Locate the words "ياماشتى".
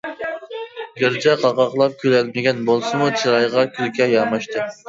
4.19-4.69